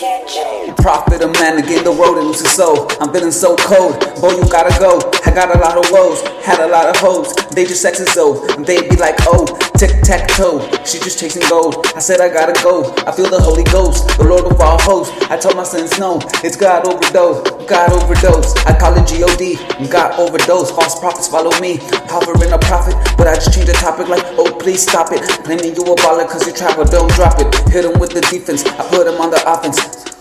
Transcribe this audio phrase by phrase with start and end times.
[0.00, 2.88] Prophet of man again, the road and lose his soul.
[3.00, 4.96] I'm feeling so cold, boy, you gotta go.
[5.26, 7.34] I got a lot of woes, had a lot of hoes.
[7.52, 9.44] They just sex is old, and they be like, oh,
[9.76, 10.64] tic tac toe.
[10.88, 11.84] She just chasing gold.
[11.94, 12.94] I said I gotta go.
[13.04, 15.12] I feel the Holy Ghost, the Lord of all hosts.
[15.28, 18.56] I told my sins, no, it's God overdose, God overdose.
[18.64, 19.60] I call it G-O-D,
[19.92, 20.70] God overdose.
[20.70, 21.76] False prophets follow me,
[22.08, 23.49] hovering a prophet, but I just
[23.80, 25.22] topic like, oh please stop it.
[25.42, 27.48] Claiming you a baller cause you travel, don't drop it.
[27.72, 30.19] Hit him with the defense, I put him on the offense.